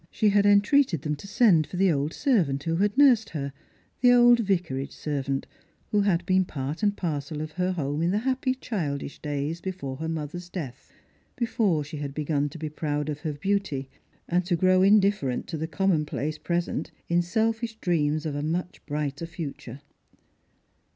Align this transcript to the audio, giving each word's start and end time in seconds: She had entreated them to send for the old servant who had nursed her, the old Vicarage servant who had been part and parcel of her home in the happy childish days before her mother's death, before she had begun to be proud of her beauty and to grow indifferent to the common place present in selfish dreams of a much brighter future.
She 0.09 0.29
had 0.29 0.47
entreated 0.47 1.03
them 1.03 1.15
to 1.17 1.27
send 1.27 1.67
for 1.67 1.77
the 1.77 1.91
old 1.91 2.11
servant 2.11 2.63
who 2.63 2.77
had 2.77 2.97
nursed 2.97 3.29
her, 3.29 3.53
the 3.99 4.11
old 4.11 4.39
Vicarage 4.39 4.93
servant 4.93 5.45
who 5.91 6.01
had 6.01 6.25
been 6.25 6.43
part 6.43 6.81
and 6.81 6.97
parcel 6.97 7.39
of 7.39 7.51
her 7.51 7.73
home 7.73 8.01
in 8.01 8.09
the 8.09 8.17
happy 8.17 8.55
childish 8.55 9.19
days 9.19 9.61
before 9.61 9.97
her 9.97 10.09
mother's 10.09 10.49
death, 10.49 10.91
before 11.35 11.83
she 11.83 11.97
had 11.97 12.15
begun 12.15 12.49
to 12.49 12.57
be 12.57 12.67
proud 12.67 13.09
of 13.09 13.19
her 13.19 13.33
beauty 13.33 13.91
and 14.27 14.43
to 14.47 14.55
grow 14.55 14.81
indifferent 14.81 15.45
to 15.45 15.57
the 15.59 15.67
common 15.67 16.07
place 16.07 16.39
present 16.39 16.89
in 17.07 17.21
selfish 17.21 17.75
dreams 17.75 18.25
of 18.25 18.33
a 18.33 18.41
much 18.41 18.83
brighter 18.87 19.27
future. 19.27 19.81